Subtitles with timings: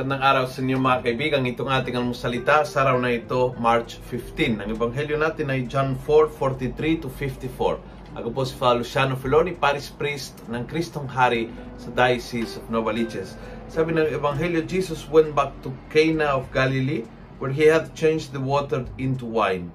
[0.00, 1.44] Magandang araw sa inyo mga kaibigan.
[1.44, 4.64] Itong ating almusalita sa araw na ito, March 15.
[4.64, 7.76] Ang ebanghelyo natin ay John 4:43 to 54.
[8.16, 13.36] Ako po si Father Luciano Filoni, Paris Priest ng Kristong Hari sa Diocese of Novaliches.
[13.68, 17.04] Sabi ng ebanghelyo, Jesus went back to Cana of Galilee
[17.36, 19.68] where he had changed the water into wine.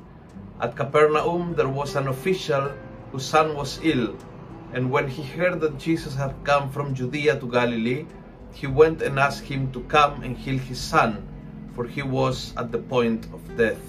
[0.58, 2.74] At Capernaum there was an official
[3.14, 4.18] whose son was ill.
[4.74, 8.10] And when he heard that Jesus had come from Judea to Galilee,
[8.56, 11.28] he went and asked him to come and heal his son,
[11.76, 13.82] for he was at the point of death.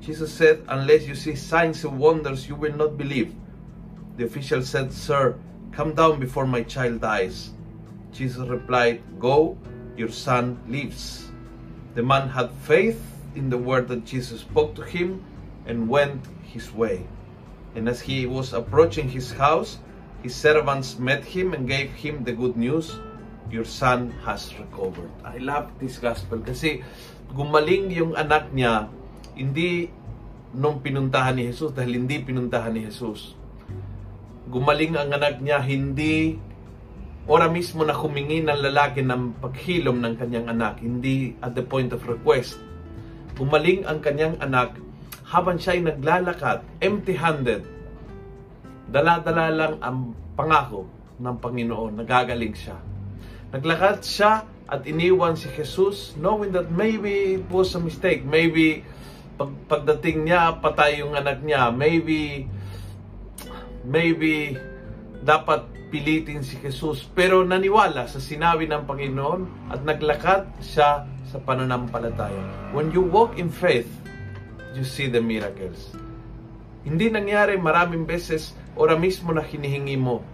[0.00, 3.34] Jesus said, Unless you see signs and wonders, you will not believe.
[4.16, 5.38] The official said, Sir,
[5.72, 7.50] come down before my child dies.
[8.12, 9.58] Jesus replied, Go,
[9.94, 11.30] your son lives.
[11.94, 12.98] The man had faith
[13.34, 15.22] in the word that Jesus spoke to him
[15.66, 17.06] and went his way.
[17.74, 19.78] And as he was approaching his house,
[20.22, 22.98] his servants met him and gave him the good news
[23.52, 25.12] your son has recovered.
[25.22, 26.80] I love this gospel kasi
[27.36, 28.88] gumaling yung anak niya
[29.36, 29.92] hindi
[30.56, 33.36] nung pinuntahan ni Jesus dahil hindi pinuntahan ni Jesus.
[34.48, 36.36] Gumaling ang anak niya hindi
[37.28, 41.92] ora mismo na humingi ng lalaki ng paghilom ng kanyang anak, hindi at the point
[41.94, 42.58] of request.
[43.38, 44.76] Gumaling ang kanyang anak
[45.24, 47.64] habang siya ay naglalakad, empty-handed.
[48.92, 50.84] Dala-dala lang ang pangako
[51.16, 52.76] ng Panginoon, nagagaling siya.
[53.52, 58.24] Naglakad siya at iniwan si Jesus knowing that maybe it was a mistake.
[58.24, 58.80] Maybe
[59.36, 61.68] pag, pagdating niya, patay yung anak niya.
[61.68, 62.48] Maybe,
[63.84, 64.56] maybe
[65.20, 67.04] dapat pilitin si Jesus.
[67.12, 72.72] Pero naniwala sa sinabi ng Panginoon at naglakad siya sa pananampalataya.
[72.72, 73.88] When you walk in faith,
[74.72, 75.92] you see the miracles.
[76.88, 80.24] Hindi nangyari maraming beses ora mismo na hinihingi mo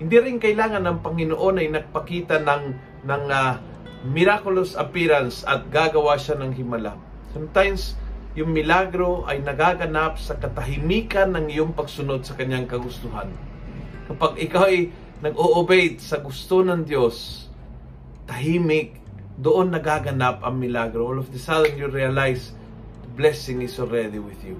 [0.00, 2.64] hindi rin kailangan ng Panginoon ay nagpakita ng,
[3.04, 3.60] ng uh,
[4.08, 6.96] miraculous appearance at gagawa siya ng himala.
[7.36, 8.00] Sometimes,
[8.32, 13.28] yung milagro ay nagaganap sa katahimikan ng iyong pagsunod sa kanyang kagustuhan.
[14.08, 14.88] Kapag ikaw ay
[15.20, 17.44] nag-o-obey sa gusto ng Diyos,
[18.24, 18.96] tahimik,
[19.36, 21.12] doon nagaganap ang milagro.
[21.12, 22.56] All of the sudden, you realize
[23.04, 24.56] the blessing is already with you.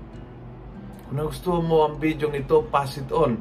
[1.08, 3.40] Kung nagustuhan mo ang video ito, pass it on